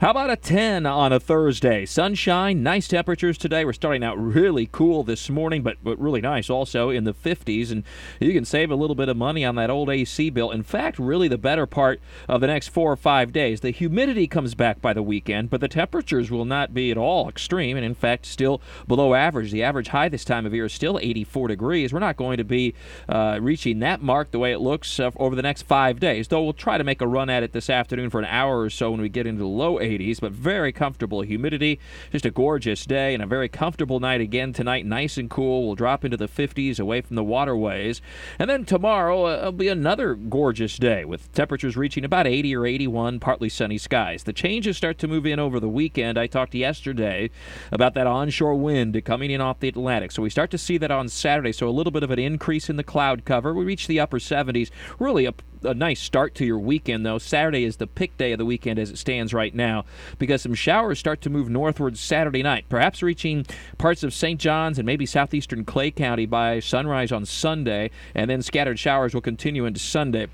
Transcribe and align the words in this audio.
How 0.00 0.12
about 0.12 0.30
a 0.30 0.36
10 0.36 0.86
on 0.86 1.12
a 1.12 1.20
Thursday? 1.20 1.84
Sunshine, 1.84 2.62
nice 2.62 2.88
temperatures 2.88 3.36
today. 3.36 3.66
We're 3.66 3.74
starting 3.74 4.02
out 4.02 4.16
really 4.16 4.66
cool 4.72 5.02
this 5.02 5.28
morning, 5.28 5.62
but, 5.62 5.76
but 5.84 6.00
really 6.00 6.22
nice 6.22 6.48
also 6.48 6.88
in 6.88 7.04
the 7.04 7.12
50s. 7.12 7.70
And 7.70 7.84
you 8.18 8.32
can 8.32 8.46
save 8.46 8.70
a 8.70 8.76
little 8.76 8.96
bit 8.96 9.10
of 9.10 9.18
money 9.18 9.44
on 9.44 9.56
that 9.56 9.68
old 9.68 9.90
AC 9.90 10.30
bill. 10.30 10.52
In 10.52 10.62
fact, 10.62 10.98
really 10.98 11.28
the 11.28 11.36
better 11.36 11.66
part 11.66 12.00
of 12.30 12.40
the 12.40 12.46
next 12.46 12.68
four 12.68 12.90
or 12.90 12.96
five 12.96 13.30
days. 13.30 13.60
The 13.60 13.72
humidity 13.72 14.26
comes 14.26 14.54
back 14.54 14.80
by 14.80 14.94
the 14.94 15.02
weekend, 15.02 15.50
but 15.50 15.60
the 15.60 15.68
temperatures 15.68 16.30
will 16.30 16.46
not 16.46 16.72
be 16.72 16.90
at 16.90 16.96
all 16.96 17.28
extreme. 17.28 17.76
And 17.76 17.84
in 17.84 17.94
fact, 17.94 18.24
still 18.24 18.62
below 18.88 19.12
average. 19.12 19.52
The 19.52 19.62
average 19.62 19.88
high 19.88 20.08
this 20.08 20.24
time 20.24 20.46
of 20.46 20.54
year 20.54 20.64
is 20.64 20.72
still 20.72 20.98
84 20.98 21.48
degrees. 21.48 21.92
We're 21.92 21.98
not 21.98 22.16
going 22.16 22.38
to 22.38 22.44
be 22.44 22.72
uh, 23.06 23.38
reaching 23.42 23.80
that 23.80 24.00
mark 24.00 24.30
the 24.30 24.38
way 24.38 24.52
it 24.52 24.60
looks 24.60 24.98
uh, 24.98 25.10
over 25.16 25.36
the 25.36 25.42
next 25.42 25.64
five 25.64 26.00
days, 26.00 26.28
though 26.28 26.42
we'll 26.42 26.54
try 26.54 26.78
to 26.78 26.84
make 26.84 27.02
a 27.02 27.06
run 27.06 27.28
at 27.28 27.42
it 27.42 27.52
this 27.52 27.68
afternoon 27.68 28.08
for 28.08 28.18
an 28.18 28.24
hour 28.24 28.62
or 28.62 28.70
so 28.70 28.92
when 28.92 29.02
we 29.02 29.10
get 29.10 29.26
into 29.26 29.40
the 29.40 29.46
low 29.46 29.74
80s. 29.74 29.89
80s, 29.90 30.20
but 30.20 30.32
very 30.32 30.72
comfortable 30.72 31.22
humidity. 31.22 31.78
Just 32.12 32.24
a 32.24 32.30
gorgeous 32.30 32.86
day 32.86 33.14
and 33.14 33.22
a 33.22 33.26
very 33.26 33.48
comfortable 33.48 34.00
night 34.00 34.20
again 34.20 34.52
tonight. 34.52 34.86
Nice 34.86 35.18
and 35.18 35.28
cool. 35.28 35.66
We'll 35.66 35.74
drop 35.74 36.04
into 36.04 36.16
the 36.16 36.28
50s 36.28 36.78
away 36.78 37.00
from 37.00 37.16
the 37.16 37.24
waterways. 37.24 38.00
And 38.38 38.48
then 38.48 38.64
tomorrow 38.64 39.26
uh, 39.26 39.44
will 39.46 39.52
be 39.52 39.68
another 39.68 40.14
gorgeous 40.14 40.76
day 40.76 41.04
with 41.04 41.32
temperatures 41.32 41.76
reaching 41.76 42.04
about 42.04 42.26
80 42.26 42.54
or 42.56 42.66
81, 42.66 43.20
partly 43.20 43.48
sunny 43.48 43.78
skies. 43.78 44.24
The 44.24 44.32
changes 44.32 44.76
start 44.76 44.98
to 44.98 45.08
move 45.08 45.26
in 45.26 45.38
over 45.38 45.60
the 45.60 45.68
weekend. 45.68 46.18
I 46.18 46.26
talked 46.26 46.54
yesterday 46.54 47.30
about 47.72 47.94
that 47.94 48.06
onshore 48.06 48.54
wind 48.54 49.04
coming 49.04 49.30
in 49.30 49.40
off 49.40 49.60
the 49.60 49.68
Atlantic. 49.68 50.12
So 50.12 50.22
we 50.22 50.30
start 50.30 50.50
to 50.52 50.58
see 50.58 50.78
that 50.78 50.90
on 50.90 51.08
Saturday. 51.08 51.52
So 51.52 51.68
a 51.68 51.70
little 51.70 51.90
bit 51.90 52.02
of 52.02 52.10
an 52.10 52.18
increase 52.18 52.70
in 52.70 52.76
the 52.76 52.84
cloud 52.84 53.24
cover. 53.24 53.52
We 53.52 53.64
reach 53.64 53.86
the 53.86 54.00
upper 54.00 54.18
70s. 54.18 54.70
Really 54.98 55.26
a 55.26 55.34
a 55.64 55.74
nice 55.74 56.00
start 56.00 56.34
to 56.36 56.44
your 56.44 56.58
weekend, 56.58 57.04
though. 57.04 57.18
Saturday 57.18 57.64
is 57.64 57.76
the 57.76 57.86
pick 57.86 58.16
day 58.16 58.32
of 58.32 58.38
the 58.38 58.44
weekend 58.44 58.78
as 58.78 58.90
it 58.90 58.98
stands 58.98 59.34
right 59.34 59.54
now 59.54 59.79
because 60.18 60.42
some 60.42 60.54
showers 60.54 60.98
start 60.98 61.20
to 61.22 61.30
move 61.30 61.48
northward 61.48 61.98
Saturday 61.98 62.42
night, 62.42 62.64
perhaps 62.68 63.02
reaching 63.02 63.46
parts 63.78 64.02
of 64.02 64.12
St. 64.12 64.40
Johns 64.40 64.78
and 64.78 64.86
maybe 64.86 65.06
southeastern 65.06 65.64
Clay 65.64 65.90
County 65.90 66.26
by 66.26 66.60
sunrise 66.60 67.12
on 67.12 67.24
Sunday, 67.24 67.90
and 68.14 68.30
then 68.30 68.42
scattered 68.42 68.78
showers 68.78 69.14
will 69.14 69.20
continue 69.20 69.64
into 69.64 69.80
Sunday 69.80 70.26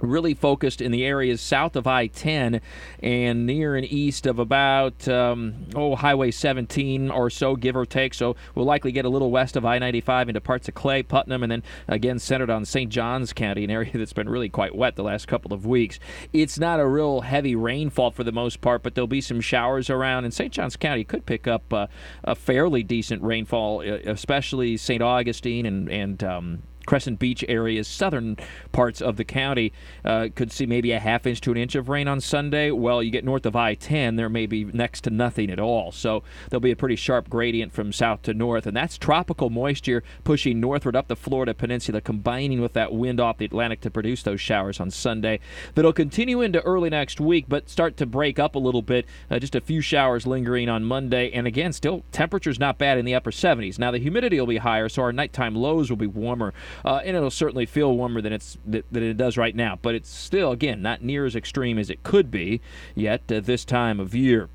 really 0.00 0.34
focused 0.34 0.80
in 0.80 0.92
the 0.92 1.04
areas 1.04 1.40
south 1.40 1.76
of 1.76 1.86
I-10 1.86 2.60
and 3.02 3.46
near 3.46 3.76
and 3.76 3.84
east 3.86 4.26
of 4.26 4.38
about 4.38 5.06
um, 5.08 5.66
oh 5.74 5.96
Highway 5.96 6.30
17 6.30 7.10
or 7.10 7.30
so, 7.30 7.56
give 7.56 7.76
or 7.76 7.86
take. 7.86 8.14
So 8.14 8.36
we'll 8.54 8.66
likely 8.66 8.92
get 8.92 9.04
a 9.04 9.08
little 9.08 9.30
west 9.30 9.56
of 9.56 9.64
I-95 9.64 10.28
into 10.28 10.40
parts 10.40 10.68
of 10.68 10.74
Clay, 10.74 11.02
Putnam, 11.02 11.42
and 11.42 11.50
then 11.50 11.62
again 11.88 12.18
centered 12.18 12.50
on 12.50 12.64
St. 12.64 12.90
Johns 12.90 13.32
County, 13.32 13.64
an 13.64 13.70
area 13.70 13.90
that's 13.94 14.12
been 14.12 14.28
really 14.28 14.48
quite 14.48 14.74
wet 14.74 14.96
the 14.96 15.02
last 15.02 15.28
couple 15.28 15.52
of 15.52 15.66
weeks. 15.66 15.98
It's 16.32 16.58
not 16.58 16.80
a 16.80 16.86
real 16.86 17.22
heavy 17.22 17.54
rainfall 17.54 18.10
for 18.10 18.24
the 18.24 18.32
most 18.32 18.60
part, 18.60 18.82
but 18.82 18.94
there'll 18.94 19.06
be 19.08 19.20
some 19.20 19.40
showers 19.40 19.90
around, 19.90 20.24
and 20.24 20.34
St. 20.34 20.52
Johns 20.52 20.76
County 20.76 21.04
could 21.04 21.26
pick 21.26 21.46
up 21.46 21.72
uh, 21.72 21.86
a 22.24 22.34
fairly 22.34 22.82
decent 22.82 23.22
rainfall, 23.22 23.80
especially 23.80 24.76
St. 24.76 25.02
Augustine 25.02 25.66
and 25.66 25.90
and 25.90 26.24
um, 26.24 26.62
Crescent 26.86 27.18
Beach 27.18 27.44
areas, 27.48 27.88
southern 27.88 28.36
parts 28.72 29.00
of 29.00 29.16
the 29.16 29.24
county, 29.24 29.72
uh, 30.04 30.28
could 30.34 30.52
see 30.52 30.66
maybe 30.66 30.92
a 30.92 30.98
half 30.98 31.26
inch 31.26 31.40
to 31.42 31.50
an 31.50 31.56
inch 31.56 31.74
of 31.74 31.88
rain 31.88 32.08
on 32.08 32.20
Sunday. 32.20 32.70
Well, 32.70 33.02
you 33.02 33.10
get 33.10 33.24
north 33.24 33.46
of 33.46 33.56
I 33.56 33.74
10, 33.74 34.16
there 34.16 34.28
may 34.28 34.46
be 34.46 34.64
next 34.64 35.02
to 35.02 35.10
nothing 35.10 35.50
at 35.50 35.58
all. 35.58 35.92
So 35.92 36.22
there'll 36.48 36.60
be 36.60 36.70
a 36.70 36.76
pretty 36.76 36.96
sharp 36.96 37.28
gradient 37.28 37.72
from 37.72 37.92
south 37.92 38.22
to 38.22 38.34
north. 38.34 38.66
And 38.66 38.76
that's 38.76 38.98
tropical 38.98 39.50
moisture 39.50 40.02
pushing 40.24 40.60
northward 40.60 40.96
up 40.96 41.08
the 41.08 41.16
Florida 41.16 41.54
Peninsula, 41.54 42.00
combining 42.00 42.60
with 42.60 42.72
that 42.74 42.92
wind 42.92 43.20
off 43.20 43.38
the 43.38 43.44
Atlantic 43.44 43.80
to 43.82 43.90
produce 43.90 44.22
those 44.22 44.40
showers 44.40 44.80
on 44.80 44.90
Sunday. 44.90 45.40
That'll 45.74 45.92
continue 45.92 46.40
into 46.40 46.60
early 46.62 46.90
next 46.90 47.20
week, 47.20 47.46
but 47.48 47.68
start 47.68 47.96
to 47.98 48.06
break 48.06 48.38
up 48.38 48.54
a 48.54 48.58
little 48.58 48.82
bit. 48.82 49.06
Uh, 49.30 49.38
just 49.38 49.54
a 49.54 49.60
few 49.60 49.80
showers 49.80 50.26
lingering 50.26 50.68
on 50.68 50.84
Monday. 50.84 51.30
And 51.32 51.46
again, 51.46 51.72
still 51.72 52.04
temperatures 52.12 52.58
not 52.58 52.78
bad 52.78 52.98
in 52.98 53.04
the 53.04 53.14
upper 53.14 53.30
70s. 53.30 53.78
Now, 53.78 53.90
the 53.90 53.98
humidity 53.98 54.38
will 54.38 54.46
be 54.46 54.58
higher, 54.58 54.88
so 54.88 55.02
our 55.02 55.12
nighttime 55.12 55.54
lows 55.54 55.90
will 55.90 55.96
be 55.96 56.06
warmer 56.06 56.52
uh, 56.84 57.00
and 57.04 57.16
it'll 57.16 57.30
certainly 57.30 57.66
feel 57.66 57.96
warmer 57.96 58.20
than 58.20 58.32
it's 58.32 58.58
than 58.64 59.02
it 59.02 59.16
does 59.16 59.36
right 59.36 59.54
now. 59.54 59.78
But 59.80 59.94
it's 59.94 60.10
still, 60.10 60.52
again, 60.52 60.82
not 60.82 61.02
near 61.02 61.26
as 61.26 61.36
extreme 61.36 61.78
as 61.78 61.90
it 61.90 62.02
could 62.02 62.30
be 62.30 62.60
yet 62.94 63.22
uh, 63.30 63.40
this 63.40 63.64
time 63.64 64.00
of 64.00 64.14
year. 64.14 64.48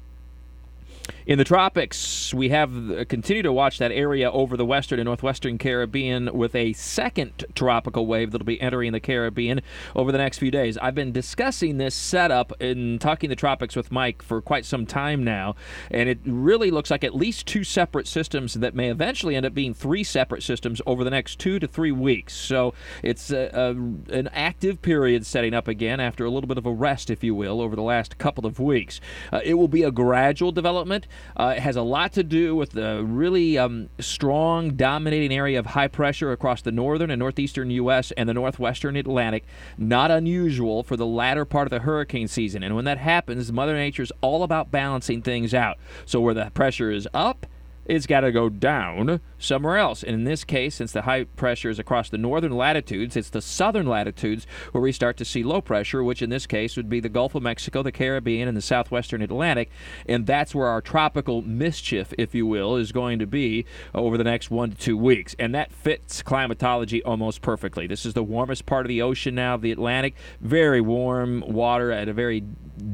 In 1.29 1.37
the 1.37 1.43
tropics, 1.43 2.33
we 2.33 2.49
have 2.49 2.89
uh, 2.89 3.05
continue 3.05 3.43
to 3.43 3.53
watch 3.53 3.77
that 3.77 3.91
area 3.91 4.31
over 4.31 4.57
the 4.57 4.65
western 4.65 4.97
and 4.97 5.05
northwestern 5.05 5.59
Caribbean 5.59 6.33
with 6.33 6.55
a 6.55 6.73
second 6.73 7.45
tropical 7.53 8.07
wave 8.07 8.31
that'll 8.31 8.47
be 8.47 8.59
entering 8.59 8.93
the 8.93 8.99
Caribbean 8.99 9.61
over 9.95 10.11
the 10.11 10.17
next 10.17 10.39
few 10.39 10.49
days. 10.49 10.75
I've 10.79 10.95
been 10.95 11.11
discussing 11.11 11.77
this 11.77 11.93
setup 11.93 12.59
and 12.59 12.99
talking 12.99 13.29
the 13.29 13.35
tropics 13.35 13.75
with 13.75 13.91
Mike 13.91 14.23
for 14.23 14.41
quite 14.41 14.65
some 14.65 14.87
time 14.87 15.23
now, 15.23 15.55
and 15.91 16.09
it 16.09 16.17
really 16.25 16.71
looks 16.71 16.89
like 16.89 17.03
at 17.03 17.13
least 17.13 17.45
two 17.45 17.63
separate 17.63 18.07
systems 18.07 18.55
that 18.55 18.73
may 18.73 18.89
eventually 18.89 19.35
end 19.35 19.45
up 19.45 19.53
being 19.53 19.75
three 19.75 20.03
separate 20.03 20.41
systems 20.41 20.81
over 20.87 21.03
the 21.03 21.11
next 21.11 21.37
two 21.37 21.59
to 21.59 21.67
three 21.67 21.91
weeks. 21.91 22.33
So 22.33 22.73
it's 23.03 23.29
a, 23.29 23.51
a, 23.53 23.69
an 24.17 24.29
active 24.33 24.81
period 24.81 25.27
setting 25.27 25.53
up 25.53 25.67
again 25.67 25.99
after 25.99 26.25
a 26.25 26.31
little 26.31 26.47
bit 26.47 26.57
of 26.57 26.65
a 26.65 26.73
rest, 26.73 27.11
if 27.11 27.23
you 27.23 27.35
will, 27.35 27.61
over 27.61 27.75
the 27.75 27.83
last 27.83 28.17
couple 28.17 28.47
of 28.47 28.59
weeks. 28.59 28.99
Uh, 29.31 29.41
it 29.43 29.53
will 29.53 29.67
be 29.67 29.83
a 29.83 29.91
gradual 29.91 30.51
development 30.51 31.05
uh, 31.37 31.53
it 31.55 31.61
has 31.61 31.75
a 31.75 31.81
lot 31.81 32.13
to 32.13 32.23
do 32.23 32.55
with 32.55 32.71
the 32.71 33.03
really 33.03 33.57
um, 33.57 33.89
strong, 33.99 34.71
dominating 34.75 35.31
area 35.31 35.59
of 35.59 35.67
high 35.67 35.87
pressure 35.87 36.31
across 36.31 36.61
the 36.61 36.71
northern 36.71 37.11
and 37.11 37.19
northeastern 37.19 37.69
U.S. 37.71 38.11
and 38.11 38.27
the 38.27 38.33
northwestern 38.33 38.95
Atlantic. 38.95 39.45
Not 39.77 40.11
unusual 40.11 40.83
for 40.83 40.97
the 40.97 41.05
latter 41.05 41.45
part 41.45 41.67
of 41.67 41.71
the 41.71 41.79
hurricane 41.79 42.27
season. 42.27 42.63
And 42.63 42.75
when 42.75 42.85
that 42.85 42.97
happens, 42.97 43.51
Mother 43.51 43.75
Nature 43.75 44.03
is 44.03 44.11
all 44.21 44.43
about 44.43 44.71
balancing 44.71 45.21
things 45.21 45.53
out. 45.53 45.77
So 46.05 46.19
where 46.21 46.33
the 46.33 46.51
pressure 46.53 46.91
is 46.91 47.07
up, 47.13 47.45
it's 47.89 48.05
got 48.05 48.21
to 48.21 48.31
go 48.31 48.49
down 48.49 49.19
somewhere 49.39 49.77
else. 49.77 50.03
And 50.03 50.13
in 50.13 50.23
this 50.23 50.43
case, 50.43 50.75
since 50.75 50.91
the 50.91 51.01
high 51.01 51.23
pressure 51.23 51.71
is 51.71 51.79
across 51.79 52.09
the 52.09 52.19
northern 52.19 52.51
latitudes, 52.51 53.15
it's 53.15 53.31
the 53.31 53.41
southern 53.41 53.87
latitudes 53.87 54.45
where 54.71 54.81
we 54.81 54.91
start 54.91 55.17
to 55.17 55.25
see 55.25 55.43
low 55.43 55.59
pressure, 55.59 56.03
which 56.03 56.21
in 56.21 56.29
this 56.29 56.45
case 56.45 56.77
would 56.77 56.87
be 56.87 56.99
the 56.99 57.09
Gulf 57.09 57.33
of 57.33 57.41
Mexico, 57.41 57.81
the 57.81 57.91
Caribbean, 57.91 58.47
and 58.47 58.55
the 58.55 58.61
southwestern 58.61 59.23
Atlantic. 59.23 59.71
And 60.07 60.27
that's 60.27 60.53
where 60.53 60.67
our 60.67 60.81
tropical 60.81 61.41
mischief, 61.41 62.13
if 62.15 62.35
you 62.35 62.45
will, 62.45 62.75
is 62.75 62.91
going 62.91 63.17
to 63.19 63.25
be 63.25 63.65
over 63.95 64.17
the 64.17 64.23
next 64.23 64.51
one 64.51 64.69
to 64.69 64.77
two 64.77 64.97
weeks. 64.97 65.35
And 65.39 65.55
that 65.55 65.71
fits 65.71 66.21
climatology 66.21 67.01
almost 67.03 67.41
perfectly. 67.41 67.87
This 67.87 68.05
is 68.05 68.13
the 68.13 68.23
warmest 68.23 68.67
part 68.67 68.85
of 68.85 68.89
the 68.89 69.01
ocean 69.01 69.33
now, 69.33 69.57
the 69.57 69.71
Atlantic. 69.71 70.13
Very 70.41 70.79
warm 70.79 71.43
water 71.47 71.91
at 71.91 72.07
a 72.07 72.13
very 72.13 72.43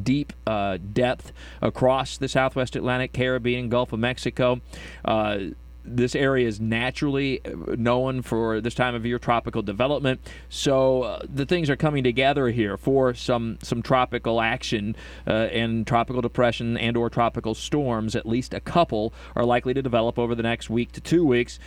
deep 0.04 0.32
uh, 0.48 0.78
depth 0.94 1.34
across 1.62 2.18
the 2.18 2.30
southwest 2.30 2.78
Atlantic, 2.78 3.12
Caribbean, 3.12 3.68
Gulf 3.68 3.92
of 3.92 4.00
Mexico. 4.00 4.62
Uh, 5.04 5.38
this 5.86 6.16
area 6.16 6.48
is 6.48 6.60
naturally 6.60 7.42
known 7.78 8.22
for 8.22 8.60
this 8.60 8.74
time 8.74 8.96
of 8.96 9.06
year 9.06 9.20
tropical 9.20 9.62
development. 9.62 10.20
So 10.50 11.04
uh, 11.04 11.20
the 11.32 11.46
things 11.46 11.70
are 11.70 11.76
coming 11.76 12.04
together 12.04 12.50
here 12.50 12.78
for 12.78 13.14
some 13.14 13.58
some 13.62 13.82
tropical 13.82 14.42
action 14.42 14.96
uh, 15.28 15.32
and 15.32 15.86
tropical 15.86 16.22
depression 16.22 16.78
and 16.78 16.98
or 16.98 17.10
tropical 17.10 17.54
storms. 17.54 18.16
At 18.16 18.26
least 18.26 18.54
a 18.54 18.60
couple 18.60 19.14
are 19.36 19.46
likely 19.46 19.74
to 19.74 19.82
develop 19.82 20.18
over 20.18 20.34
the 20.34 20.44
next 20.44 20.70
week 20.70 20.92
to 20.94 21.02
two 21.02 21.26
weeks. 21.26 21.60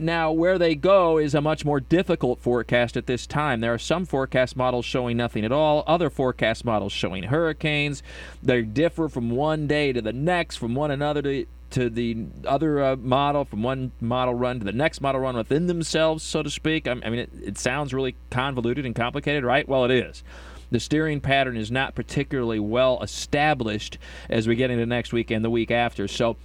Now 0.00 0.32
where 0.32 0.58
they 0.58 0.74
go 0.74 1.18
is 1.18 1.34
a 1.34 1.40
much 1.40 1.64
more 1.64 1.80
difficult 1.80 2.40
forecast 2.40 2.96
at 2.96 3.06
this 3.06 3.26
time. 3.26 3.60
There 3.60 3.72
are 3.72 3.78
some 3.78 4.04
forecast 4.04 4.56
models 4.56 4.84
showing 4.84 5.16
nothing 5.16 5.44
at 5.44 5.52
all. 5.52 5.84
Other 5.86 6.10
forecast 6.10 6.64
models 6.64 6.92
showing 6.92 7.24
hurricanes. 7.24 8.02
They 8.42 8.62
differ 8.62 9.08
from 9.08 9.30
one 9.30 9.66
day 9.66 9.92
to 9.92 10.02
the 10.02 10.12
next, 10.12 10.56
from 10.56 10.74
one 10.74 10.90
another 10.90 11.22
to 11.22 11.46
to 11.72 11.90
the 11.90 12.26
other 12.46 12.82
uh, 12.82 12.96
model, 12.96 13.44
from 13.44 13.62
one 13.62 13.92
model 14.00 14.34
run 14.34 14.58
to 14.60 14.64
the 14.64 14.72
next 14.72 15.00
model 15.00 15.20
run 15.20 15.36
within 15.36 15.66
themselves, 15.66 16.22
so 16.22 16.42
to 16.42 16.50
speak. 16.50 16.86
I, 16.86 16.94
mean, 16.94 17.18
it, 17.18 17.30
it 17.42 17.58
sounds 17.58 17.92
really 17.92 18.14
convoluted 18.30 18.86
and 18.86 18.94
complicated, 18.94 19.44
right? 19.44 19.68
Well, 19.68 19.84
it 19.84 19.90
is. 19.90 20.22
The 20.70 20.80
steering 20.80 21.20
pattern 21.20 21.56
is 21.56 21.70
not 21.70 21.94
particularly 21.94 22.58
well 22.58 23.02
established 23.02 23.98
as 24.30 24.48
we 24.48 24.56
get 24.56 24.70
into 24.70 24.86
next 24.86 25.12
week 25.12 25.30
and 25.30 25.44
the 25.44 25.50
week 25.50 25.70
after. 25.70 26.08
So 26.08 26.36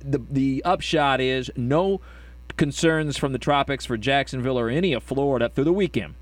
the, 0.00 0.22
the 0.30 0.62
upshot 0.64 1.20
is 1.20 1.50
no 1.56 2.00
concerns 2.56 3.16
from 3.18 3.32
the 3.32 3.38
tropics 3.38 3.84
for 3.84 3.96
Jacksonville 3.96 4.58
or 4.58 4.70
any 4.70 4.92
of 4.92 5.02
Florida 5.02 5.50
through 5.50 5.64
the 5.64 5.72
weekend. 5.72 6.14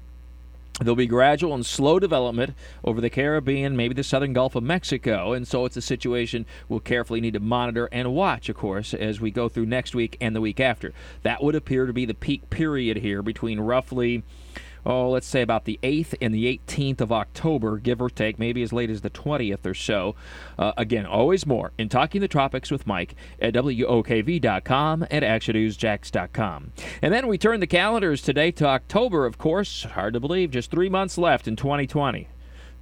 There'll 0.82 0.96
be 0.96 1.06
gradual 1.06 1.55
and 1.55 1.64
slow 1.64 2.00
development 2.00 2.55
over 2.82 3.00
the 3.00 3.11
Caribbean, 3.11 3.76
maybe 3.76 3.94
the 3.94 4.02
southern 4.02 4.32
Gulf 4.32 4.56
of 4.56 4.64
Mexico, 4.64 5.32
and 5.32 5.46
so 5.46 5.64
it's 5.64 5.76
a 5.76 5.82
situation 5.82 6.44
we'll 6.69 6.81
carefully 6.81 7.20
need 7.20 7.34
to 7.34 7.40
monitor 7.40 7.88
and 7.93 8.12
watch, 8.12 8.49
of 8.49 8.56
course, 8.56 8.93
as 8.93 9.20
we 9.20 9.31
go 9.31 9.49
through 9.49 9.67
next 9.67 9.94
week 9.94 10.17
and 10.20 10.34
the 10.34 10.40
week 10.40 10.58
after. 10.58 10.93
That 11.23 11.43
would 11.43 11.55
appear 11.55 11.87
to 11.87 11.93
be 11.93 12.05
the 12.05 12.14
peak 12.14 12.50
period 12.50 12.96
here 12.96 13.23
between 13.23 13.61
roughly 13.61 14.25
oh, 14.84 15.11
let's 15.11 15.26
say 15.26 15.43
about 15.43 15.64
the 15.64 15.79
8th 15.82 16.14
and 16.20 16.34
the 16.34 16.58
18th 16.67 17.00
of 17.00 17.12
October, 17.12 17.79
give 17.79 18.00
or 18.00 18.11
take, 18.11 18.38
maybe 18.38 18.62
as 18.62 18.73
late 18.73 18.90
as 18.90 19.00
the 19.00 19.11
20th 19.11 19.64
or 19.67 19.75
so. 19.75 20.14
Uh, 20.58 20.73
again, 20.76 21.06
always 21.06 21.46
more 21.46 21.73
in 21.79 21.88
Talking 21.88 22.20
the 22.20 22.29
Tropics 22.29 22.70
with 22.70 22.87
Mike 22.87 23.14
at 23.40 23.55
WOKV.com 23.55 25.06
and 25.11 25.25
ActionNewsJax.com. 25.25 26.73
And 27.00 27.14
then 27.14 27.26
we 27.26 27.38
turn 27.38 27.61
the 27.61 27.67
calendars 27.67 28.23
today 28.23 28.50
to 28.52 28.67
October, 28.67 29.26
of 29.26 29.38
course. 29.38 29.84
Hard 29.84 30.14
to 30.14 30.20
believe, 30.20 30.50
just 30.50 30.70
three 30.70 30.88
months 30.88 31.19
left 31.19 31.46
in 31.46 31.56
2020. 31.56 32.29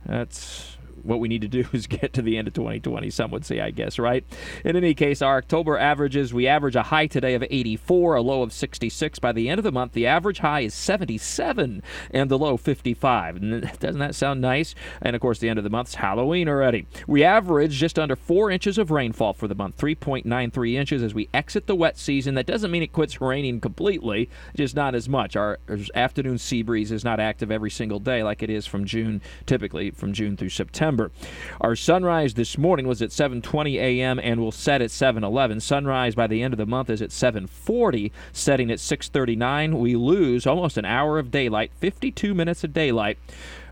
That's 0.07 0.77
what 1.05 1.21
we 1.21 1.29
need 1.29 1.43
to 1.43 1.49
do 1.49 1.65
is 1.73 1.87
get 1.87 2.13
to 2.15 2.23
the 2.23 2.37
end 2.37 2.49
of 2.49 2.55
2020, 2.55 3.11
some 3.11 3.31
would 3.31 3.45
say, 3.45 3.61
I 3.61 3.71
guess, 3.71 3.99
right? 3.99 4.25
In 4.65 4.77
any 4.77 4.95
case, 4.95 5.23
our 5.23 5.39
October 5.39 5.79
averages, 5.79 6.33
we 6.35 6.47
average 6.47 6.77
a 6.77 6.85
high 6.85 7.07
today 7.07 7.35
of 7.35 7.43
84, 7.43 8.17
a 8.17 8.23
low 8.23 8.43
of 8.43 8.53
66. 8.53 9.19
By 9.19 9.33
the 9.33 9.49
end 9.49 9.59
of 9.59 9.65
the 9.65 9.73
month, 9.73 9.93
the 9.93 10.07
average 10.07 10.39
high 10.39 10.61
is 10.61 10.75
77 10.75 11.83
and 12.11 12.31
the 12.31 12.39
low 12.39 12.57
55. 12.57 13.41
Doesn't 13.79 13.99
that 13.99 14.15
sound 14.15 14.41
nice? 14.41 14.75
And 15.01 15.15
of 15.15 15.23
course, 15.23 15.39
the 15.39 15.49
end 15.49 15.59
of 15.59 15.65
the 15.65 15.71
month 15.71 15.89
is 15.89 15.95
Halloween 15.97 16.49
already. 16.49 16.87
We 17.07 17.25
average 17.25 17.73
just 17.73 17.99
under 17.99 18.17
4 18.17 18.51
inches 18.51 18.79
of 18.79 18.91
rainfall 18.91 19.33
for 19.35 19.49
the 19.49 19.55
month, 19.55 19.77
3.93 19.79 20.75
inches 20.75 21.03
as 21.03 21.15
we 21.15 21.29
exit 21.33 21.67
the 21.67 21.75
wet 21.75 21.99
season. 21.99 22.35
That 22.35 22.47
doesn't 22.47 22.71
mean 22.71 22.83
it 22.83 22.93
quits 22.93 23.21
raining 23.21 23.61
completely, 23.61 24.29
just 24.57 24.77
not 24.77 24.95
as 24.95 25.09
much. 25.09 25.37
Our 25.37 25.59
afternoon 25.95 26.39
sea 26.39 26.63
breeze 26.63 26.93
is 26.93 27.05
not 27.05 27.21
active 27.21 27.51
every 27.51 27.71
single 27.71 28.01
day 28.01 28.23
like 28.23 28.43
it 28.43 28.51
is 28.51 28.67
from 28.67 28.85
June, 28.85 29.23
typically 29.47 29.91
from 29.91 30.13
June 30.13 30.37
through 30.37 30.51
September. 30.51 30.90
September. 30.91 31.13
Our 31.61 31.77
sunrise 31.77 32.35
this 32.35 32.59
morning 32.59 32.89
was 32.89 33.01
at 33.01 33.11
7:20 33.11 33.77
a.m. 33.77 34.19
and 34.19 34.41
will 34.41 34.51
set 34.51 34.83
at 34.83 34.91
7:11. 34.91 35.61
Sunrise 35.61 36.17
by 36.17 36.27
the 36.27 36.43
end 36.43 36.53
of 36.53 36.59
the 36.59 36.67
month 36.67 36.91
is 36.91 37.01
at 37.01 37.11
7:40, 37.11 38.11
setting 38.33 38.73
at 38.73 38.81
6:39. 38.81 39.79
We 39.79 39.95
lose 39.95 40.49
almost 40.49 40.77
an 40.77 40.85
hour 40.85 41.21
of 41.21 41.31
daylight, 41.31 41.71
52 41.79 42.35
minutes 42.35 42.65
of 42.65 42.73
daylight 42.73 43.19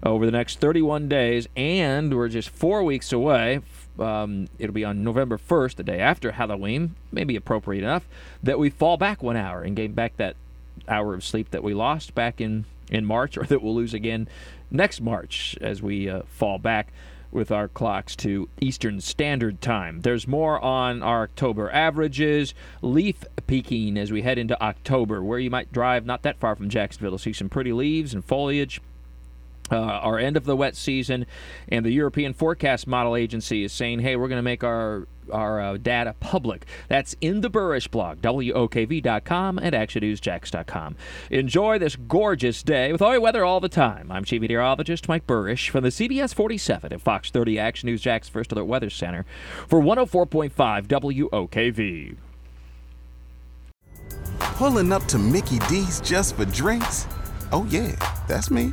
over 0.04 0.26
the 0.26 0.30
next 0.30 0.60
31 0.60 1.08
days, 1.08 1.48
and 1.56 2.14
we're 2.14 2.28
just 2.28 2.50
four 2.50 2.84
weeks 2.84 3.12
away. 3.12 3.62
Um, 3.98 4.46
it'll 4.60 4.72
be 4.72 4.84
on 4.84 5.02
November 5.02 5.38
1st, 5.38 5.74
the 5.74 5.82
day 5.82 5.98
after 5.98 6.30
Halloween, 6.30 6.94
maybe 7.10 7.34
appropriate 7.34 7.82
enough, 7.82 8.06
that 8.44 8.60
we 8.60 8.70
fall 8.70 8.96
back 8.96 9.24
one 9.24 9.36
hour 9.36 9.62
and 9.62 9.74
gain 9.74 9.90
back 9.90 10.16
that 10.18 10.36
hour 10.86 11.14
of 11.14 11.24
sleep 11.24 11.50
that 11.50 11.64
we 11.64 11.74
lost 11.74 12.14
back 12.14 12.40
in, 12.40 12.64
in 12.90 13.04
March, 13.04 13.36
or 13.36 13.44
that 13.44 13.62
we'll 13.62 13.74
lose 13.74 13.94
again 13.94 14.28
next 14.70 15.00
March 15.00 15.56
as 15.60 15.82
we 15.82 16.08
uh, 16.08 16.22
fall 16.26 16.58
back 16.58 16.92
with 17.30 17.50
our 17.50 17.68
clocks 17.68 18.16
to 18.16 18.48
Eastern 18.60 19.00
Standard 19.00 19.60
Time. 19.60 20.00
There's 20.00 20.26
more 20.26 20.58
on 20.64 21.02
our 21.02 21.24
October 21.24 21.70
averages, 21.70 22.54
leaf 22.80 23.24
peaking 23.46 23.98
as 23.98 24.10
we 24.10 24.22
head 24.22 24.38
into 24.38 24.60
October, 24.62 25.22
where 25.22 25.38
you 25.38 25.50
might 25.50 25.72
drive 25.72 26.06
not 26.06 26.22
that 26.22 26.40
far 26.40 26.56
from 26.56 26.70
Jacksonville 26.70 27.12
to 27.12 27.18
see 27.18 27.32
some 27.32 27.48
pretty 27.48 27.72
leaves 27.72 28.14
and 28.14 28.24
foliage. 28.24 28.80
Uh, 29.70 29.76
our 29.76 30.18
end 30.18 30.36
of 30.36 30.44
the 30.44 30.56
wet 30.56 30.76
season, 30.76 31.26
and 31.68 31.84
the 31.84 31.90
European 31.90 32.32
Forecast 32.32 32.86
Model 32.86 33.16
Agency 33.16 33.64
is 33.64 33.72
saying, 33.72 34.00
hey, 34.00 34.16
we're 34.16 34.28
going 34.28 34.38
to 34.38 34.42
make 34.42 34.64
our 34.64 35.06
our 35.32 35.60
uh, 35.60 35.76
data 35.76 36.14
public. 36.20 36.64
That's 36.88 37.14
in 37.20 37.40
the 37.40 37.50
Buresh 37.50 37.90
blog, 37.90 38.20
WOKV.com 38.20 39.58
and 39.58 39.74
ActionNewsJax.com. 39.74 40.96
Enjoy 41.30 41.78
this 41.78 41.96
gorgeous 41.96 42.62
day 42.62 42.92
with 42.92 43.02
all 43.02 43.12
your 43.12 43.20
weather 43.20 43.44
all 43.44 43.60
the 43.60 43.68
time. 43.68 44.10
I'm 44.10 44.24
Chief 44.24 44.40
Meteorologist 44.40 45.08
Mike 45.08 45.26
Buresh 45.26 45.68
from 45.68 45.84
the 45.84 45.90
CBS 45.90 46.34
47 46.34 46.92
at 46.92 47.00
Fox 47.00 47.30
30 47.30 47.58
Action 47.58 47.88
News 47.88 48.00
Jax 48.00 48.28
First 48.28 48.52
Alert 48.52 48.64
Weather 48.64 48.90
Center 48.90 49.24
for 49.66 49.80
104.5 49.80 50.50
WOKV. 50.86 52.16
Pulling 54.38 54.92
up 54.92 55.04
to 55.04 55.18
Mickey 55.18 55.58
D's 55.68 56.00
just 56.00 56.36
for 56.36 56.44
drinks? 56.46 57.06
Oh, 57.52 57.66
yeah, 57.70 57.94
that's 58.26 58.50
me. 58.50 58.72